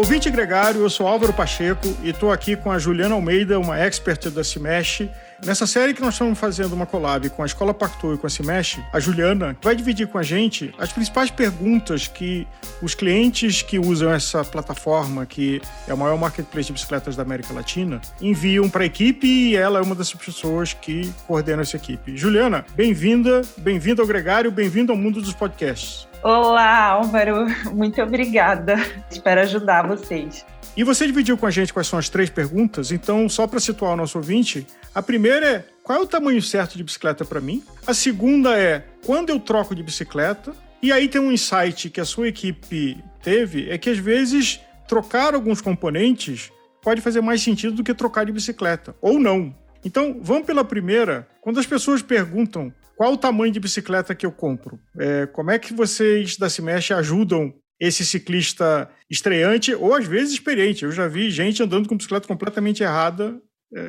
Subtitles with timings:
[0.00, 4.30] Ouvinte Gregário, eu sou Álvaro Pacheco e estou aqui com a Juliana Almeida, uma expert
[4.30, 5.06] da Cimesh.
[5.44, 8.30] Nessa série que nós estamos fazendo uma collab com a Escola Pactu e com a
[8.30, 12.46] Cimesh, a Juliana vai dividir com a gente as principais perguntas que
[12.82, 17.54] os clientes que usam essa plataforma, que é o maior marketplace de bicicletas da América
[17.54, 22.18] Latina, enviam para a equipe e ela é uma dessas pessoas que coordena essa equipe.
[22.18, 26.06] Juliana, bem-vinda, bem-vinda ao Gregário, bem-vindo ao mundo dos podcasts.
[26.22, 27.46] Olá, Álvaro.
[27.72, 28.76] Muito obrigada.
[29.10, 30.44] Espero ajudar vocês.
[30.76, 33.92] E você dividiu com a gente quais são as três perguntas, então, só para situar
[33.94, 37.62] o nosso ouvinte, a primeira é: qual é o tamanho certo de bicicleta para mim?
[37.86, 40.54] A segunda é: quando eu troco de bicicleta?
[40.82, 45.34] E aí tem um insight que a sua equipe teve: é que às vezes trocar
[45.34, 46.50] alguns componentes
[46.82, 49.54] pode fazer mais sentido do que trocar de bicicleta, ou não.
[49.84, 51.28] Então, vamos pela primeira.
[51.40, 54.78] Quando as pessoas perguntam qual o tamanho de bicicleta que eu compro?
[54.98, 60.84] É, como é que vocês da Cimesh ajudam esse ciclista estreante ou às vezes experiente?
[60.84, 63.40] Eu já vi gente andando com bicicleta completamente errada,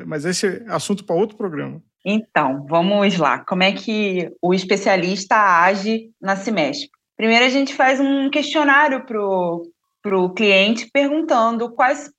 [0.06, 1.82] mas esse é assunto para outro programa.
[2.04, 3.38] Então, vamos lá.
[3.40, 6.88] Como é que o especialista age na Cimesh?
[7.16, 12.10] Primeiro, a gente faz um questionário para o cliente perguntando quais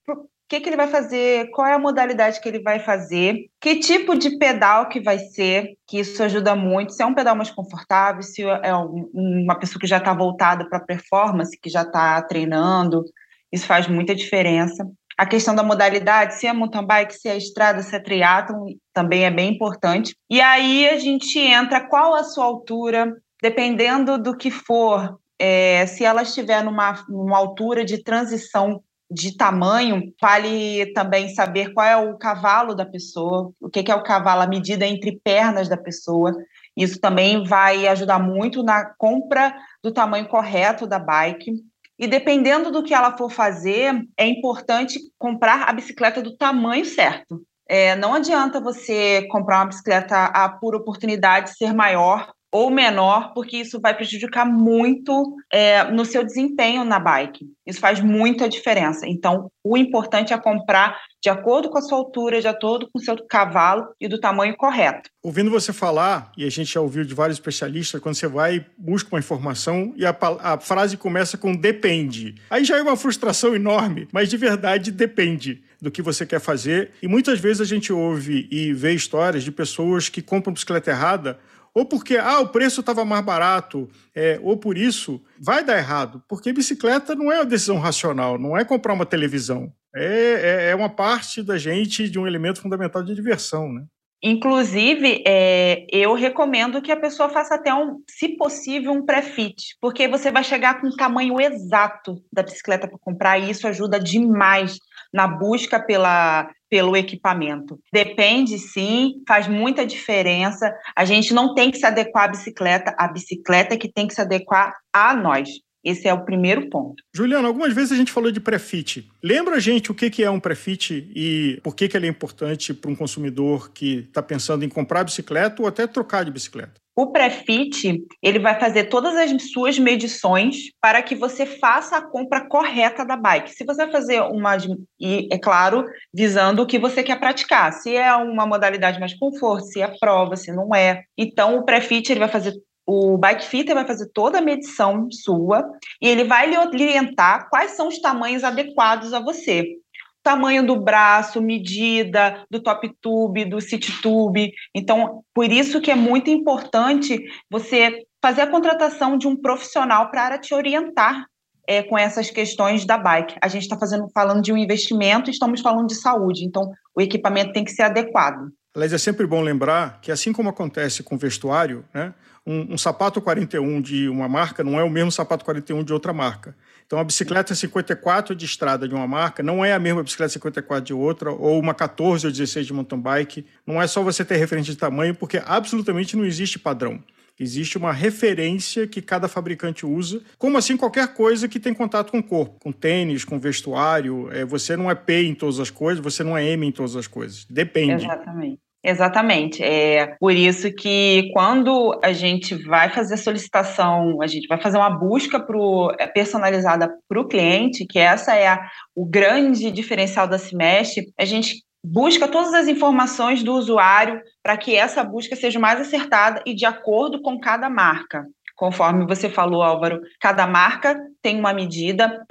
[0.48, 4.16] que, que ele vai fazer, qual é a modalidade que ele vai fazer, que tipo
[4.16, 6.94] de pedal que vai ser, que isso ajuda muito.
[6.94, 8.74] Se é um pedal mais confortável, se é
[9.14, 13.04] uma pessoa que já está voltada para performance, que já está treinando,
[13.52, 14.88] isso faz muita diferença.
[15.18, 19.26] A questão da modalidade, se é mountain bike, se é estrada, se é triatlon, também
[19.26, 20.16] é bem importante.
[20.30, 26.04] E aí a gente entra qual a sua altura, dependendo do que for, é, se
[26.04, 32.18] ela estiver numa, numa altura de transição de tamanho, vale também saber qual é o
[32.18, 36.34] cavalo da pessoa, o que é o cavalo, a medida entre pernas da pessoa.
[36.76, 41.54] Isso também vai ajudar muito na compra do tamanho correto da bike.
[41.98, 47.42] E dependendo do que ela for fazer, é importante comprar a bicicleta do tamanho certo.
[47.68, 53.58] É, não adianta você comprar uma bicicleta a por oportunidade ser maior ou menor, porque
[53.58, 57.48] isso vai prejudicar muito é, no seu desempenho na bike.
[57.66, 59.08] Isso faz muita diferença.
[59.08, 63.02] Então, o importante é comprar de acordo com a sua altura, de acordo com o
[63.02, 65.10] seu cavalo e do tamanho correto.
[65.24, 69.08] Ouvindo você falar, e a gente já ouviu de vários especialistas, quando você vai busca
[69.10, 72.36] uma informação e a, a frase começa com depende.
[72.50, 76.92] Aí já é uma frustração enorme, mas de verdade depende do que você quer fazer.
[77.02, 81.40] E muitas vezes a gente ouve e vê histórias de pessoas que compram bicicleta errada
[81.74, 86.22] ou porque ah, o preço estava mais barato, é, ou por isso, vai dar errado.
[86.28, 89.74] Porque bicicleta não é uma decisão racional, não é comprar uma televisão.
[89.96, 93.86] É, é, é uma parte da gente de um elemento fundamental de diversão, né?
[94.26, 100.08] Inclusive, é, eu recomendo que a pessoa faça até um, se possível, um pré-fit, porque
[100.08, 104.78] você vai chegar com o tamanho exato da bicicleta para comprar e isso ajuda demais
[105.14, 107.78] na busca pela, pelo equipamento.
[107.92, 110.74] Depende, sim, faz muita diferença.
[110.96, 114.16] A gente não tem que se adequar à bicicleta, a bicicleta é que tem que
[114.16, 115.50] se adequar a nós.
[115.84, 117.04] Esse é o primeiro ponto.
[117.14, 119.10] Juliana, algumas vezes a gente falou de pré-fit.
[119.22, 122.90] Lembra a gente o que é um pré-fit e por que ele é importante para
[122.90, 126.84] um consumidor que está pensando em comprar bicicleta ou até trocar de bicicleta?
[126.96, 132.48] O pré-fit, ele vai fazer todas as suas medições para que você faça a compra
[132.48, 133.52] correta da bike.
[133.52, 134.56] Se você vai fazer uma,
[135.00, 139.66] e é claro, visando o que você quer praticar, se é uma modalidade mais conforto,
[139.66, 141.04] se é prova, se não é.
[141.18, 142.54] Então, o pré-fit, ele vai fazer
[142.86, 145.64] o bike fitter vai fazer toda a medição sua
[146.02, 149.78] e ele vai lhe orientar quais são os tamanhos adequados a você
[150.24, 154.54] tamanho do braço, medida do top tube, do city tube.
[154.74, 157.20] Então, por isso que é muito importante
[157.52, 161.26] você fazer a contratação de um profissional para te orientar
[161.68, 163.36] é, com essas questões da bike.
[163.42, 163.78] A gente está
[164.14, 168.48] falando de um investimento, estamos falando de saúde, então o equipamento tem que ser adequado.
[168.76, 172.12] Aliás, é sempre bom lembrar que, assim como acontece com vestuário, né,
[172.46, 176.12] um, um, sapato 41 de uma marca não é o mesmo sapato 41 de outra
[176.12, 176.56] marca.
[176.86, 180.86] Então, a bicicleta 54 de estrada de uma marca não é a mesma bicicleta 54
[180.86, 183.46] de outra, ou uma 14 ou 16 de mountain bike.
[183.66, 187.00] Não é só você ter referência de tamanho, porque absolutamente não existe padrão.
[187.40, 192.20] Existe uma referência que cada fabricante usa, como assim qualquer coisa que tem contato com
[192.20, 194.30] o corpo, com tênis, com vestuário.
[194.32, 196.96] É, você não é P em todas as coisas, você não é M em todas
[196.96, 197.46] as coisas.
[197.46, 198.06] Depende.
[198.06, 198.60] Exatamente.
[198.86, 199.64] Exatamente.
[199.64, 204.78] É por isso que quando a gente vai fazer a solicitação, a gente vai fazer
[204.78, 210.28] uma busca pro, é, personalizada para o cliente, que essa é a, o grande diferencial
[210.28, 215.60] da Cimesh, a gente busca todas as informações do usuário para que essa busca seja
[215.60, 218.26] mais acertada e de acordo com cada marca.
[218.56, 222.24] conforme você falou, Álvaro, cada marca tem uma medida.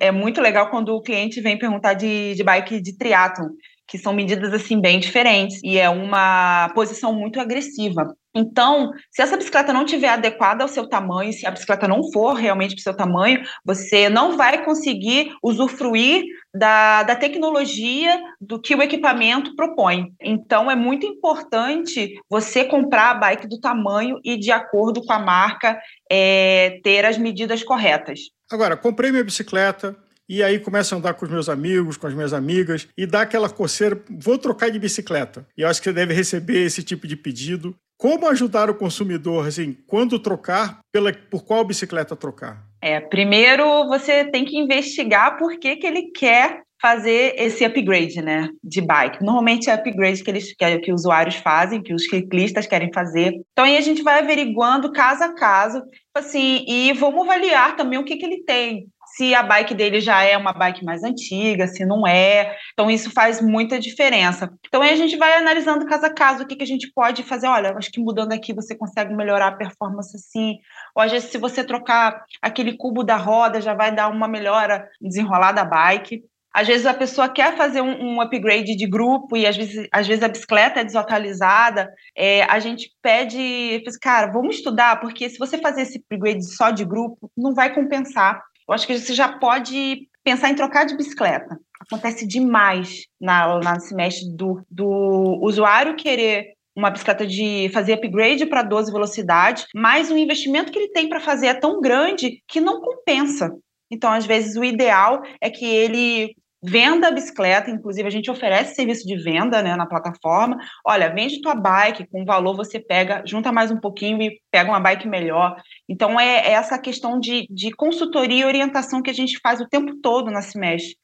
[0.00, 3.48] É muito legal quando o cliente vem perguntar de, de bike de triatlon,
[3.86, 8.14] que são medidas assim bem diferentes e é uma posição muito agressiva.
[8.34, 12.34] Então, se essa bicicleta não estiver adequada ao seu tamanho, se a bicicleta não for
[12.34, 16.24] realmente para o seu tamanho, você não vai conseguir usufruir
[16.54, 20.12] da, da tecnologia do que o equipamento propõe.
[20.20, 25.18] Então, é muito importante você comprar a bike do tamanho e, de acordo com a
[25.18, 25.80] marca,
[26.10, 28.20] é, ter as medidas corretas.
[28.50, 29.96] Agora, comprei minha bicicleta,
[30.28, 33.22] e aí começo a andar com os meus amigos, com as minhas amigas, e dá
[33.22, 35.44] aquela coceira, vou trocar de bicicleta.
[35.58, 37.74] E eu acho que você deve receber esse tipo de pedido.
[38.00, 42.64] Como ajudar o consumidor, assim, quando trocar, pela, por qual bicicleta trocar?
[42.80, 48.48] É, primeiro você tem que investigar por que, que ele quer fazer esse upgrade, né,
[48.64, 49.22] de bike.
[49.22, 53.34] Normalmente é upgrade que eles que, que usuários fazem, que os ciclistas querem fazer.
[53.52, 55.82] Então aí a gente vai averiguando caso a caso,
[56.14, 58.88] assim, e vamos avaliar também o que que ele tem
[59.20, 62.56] se a bike dele já é uma bike mais antiga, se não é.
[62.72, 64.50] Então, isso faz muita diferença.
[64.66, 67.22] Então, aí a gente vai analisando caso a caso o que, que a gente pode
[67.22, 67.46] fazer.
[67.46, 70.54] Olha, acho que mudando aqui você consegue melhorar a performance assim.
[70.96, 74.88] Ou às vezes, se você trocar aquele cubo da roda, já vai dar uma melhora
[74.98, 76.22] desenrolar da bike.
[76.54, 80.06] Às vezes a pessoa quer fazer um, um, upgrade de grupo e às vezes, às
[80.06, 81.92] vezes a bicicleta é desatualizada.
[82.16, 86.86] É, a gente pede, cara, vamos estudar, porque se você fazer esse upgrade só de
[86.86, 91.58] grupo, não vai compensar eu acho que você já pode pensar em trocar de bicicleta.
[91.80, 98.62] Acontece demais na, na semestre do, do usuário querer uma bicicleta de fazer upgrade para
[98.62, 102.80] 12 velocidades, mas o investimento que ele tem para fazer é tão grande que não
[102.80, 103.50] compensa.
[103.90, 108.74] Então, às vezes, o ideal é que ele venda a bicicleta, inclusive a gente oferece
[108.74, 110.58] serviço de venda né, na plataforma.
[110.86, 114.80] Olha, vende tua bike, com valor você pega, junta mais um pouquinho e pega uma
[114.80, 115.56] bike melhor.
[115.88, 119.68] Então é, é essa questão de, de consultoria e orientação que a gente faz o
[119.68, 120.94] tempo todo na Cimesh.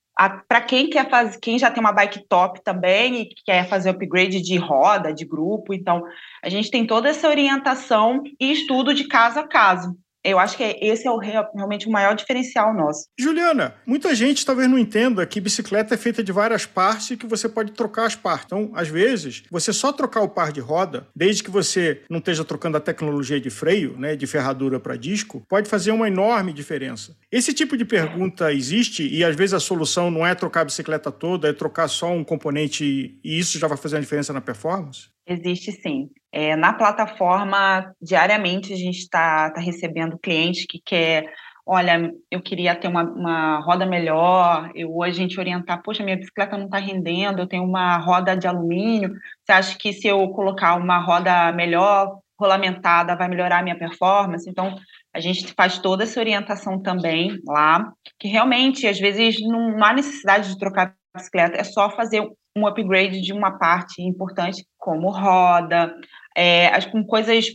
[0.49, 4.41] Para quem quer fazer, quem já tem uma bike top também e quer fazer upgrade
[4.41, 6.03] de roda, de grupo, então
[6.43, 9.95] a gente tem toda essa orientação e estudo de caso a caso.
[10.27, 13.07] Eu acho que esse é o, realmente o maior diferencial nosso.
[13.17, 17.27] Juliana, muita gente talvez não entenda que bicicleta é feita de várias partes e que
[17.27, 18.47] você pode trocar as partes.
[18.47, 22.45] Então, às vezes, você só trocar o par de roda, desde que você não esteja
[22.45, 27.17] trocando a tecnologia de freio, né, de ferradura para disco, pode fazer uma enorme diferença.
[27.31, 31.13] Esse tipo de pergunta existe e às vezes a solução não é trocar a bicicleta
[31.13, 35.09] toda, é trocar só um componente e isso já vai fazer uma diferença na performance?
[35.29, 36.09] Existe sim.
[36.39, 41.33] É, na plataforma, diariamente, a gente está tá recebendo clientes que quer,
[41.65, 46.59] olha, eu queria ter uma, uma roda melhor, eu, a gente orientar, poxa, minha bicicleta
[46.59, 50.75] não está rendendo, eu tenho uma roda de alumínio, você acha que se eu colocar
[50.75, 54.47] uma roda melhor, rolamentada, vai melhorar a minha performance?
[54.47, 54.77] Então,
[55.15, 60.51] a gente faz toda essa orientação também lá, que realmente, às vezes, não há necessidade
[60.51, 65.95] de trocar bicicleta, é só fazer um upgrade de uma parte importante, como roda,
[66.37, 67.47] é, com coisas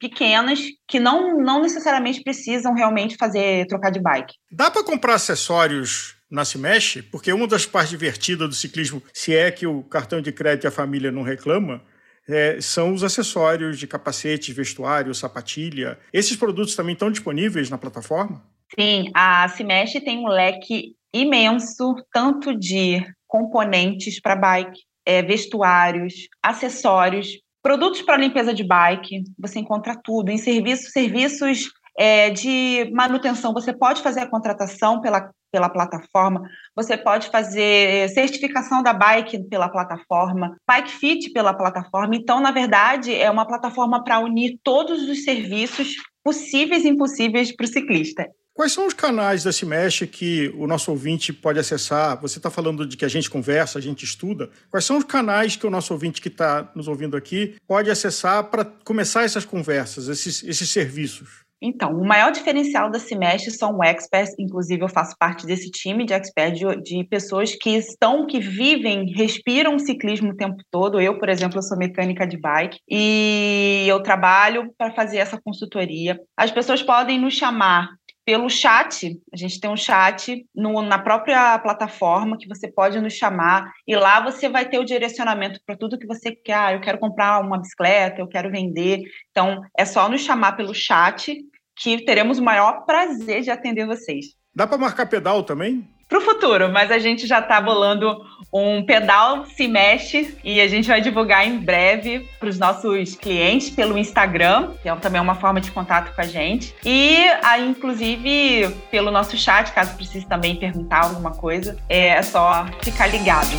[0.00, 4.34] pequenas que não, não necessariamente precisam realmente fazer trocar de bike.
[4.50, 7.02] Dá para comprar acessórios na Cimesh?
[7.10, 10.68] Porque uma das partes divertidas do ciclismo, se é que o cartão de crédito e
[10.68, 11.82] a família não reclama,
[12.28, 15.98] é, são os acessórios de capacete, vestuário, sapatilha.
[16.12, 18.42] Esses produtos também estão disponíveis na plataforma?
[18.78, 27.40] Sim, a Cimesh tem um leque imenso, tanto de componentes para bike, é, vestuários, acessórios,
[27.62, 30.30] produtos para limpeza de bike, você encontra tudo.
[30.30, 31.68] Em serviços, serviços
[31.98, 36.42] é, de manutenção, você pode fazer a contratação pela, pela plataforma,
[36.74, 42.14] você pode fazer certificação da bike pela plataforma, bike fit pela plataforma.
[42.14, 47.64] Então, na verdade, é uma plataforma para unir todos os serviços possíveis e impossíveis para
[47.64, 48.28] o ciclista.
[48.56, 52.18] Quais são os canais da Cimesh que o nosso ouvinte pode acessar?
[52.22, 54.48] Você está falando de que a gente conversa, a gente estuda.
[54.70, 58.44] Quais são os canais que o nosso ouvinte que está nos ouvindo aqui pode acessar
[58.44, 61.44] para começar essas conversas, esses, esses serviços?
[61.60, 66.14] Então, o maior diferencial da Cimesh são experts, inclusive eu faço parte desse time de
[66.14, 70.98] experts, de, de, pessoas que estão, que vivem, respiram ciclismo o tempo todo.
[70.98, 76.18] Eu, por exemplo, sou mecânica de bike e eu trabalho para fazer essa consultoria.
[76.34, 77.88] As pessoas podem nos chamar
[78.26, 79.16] pelo chat.
[79.32, 83.94] A gente tem um chat no, na própria plataforma que você pode nos chamar e
[83.94, 86.56] lá você vai ter o direcionamento para tudo que você quer.
[86.56, 89.02] Ah, eu quero comprar uma bicicleta, eu quero vender.
[89.30, 91.38] Então, é só nos chamar pelo chat
[91.76, 94.34] que teremos o maior prazer de atender vocês.
[94.52, 95.86] Dá para marcar pedal também?
[96.08, 98.18] Para o futuro, mas a gente já está bolando
[98.52, 103.70] um pedal se mexe e a gente vai divulgar em breve para os nossos clientes
[103.70, 106.74] pelo Instagram, que é também uma forma de contato com a gente.
[106.84, 113.06] E aí, inclusive, pelo nosso chat, caso precise também perguntar alguma coisa, é só ficar
[113.08, 113.50] ligado.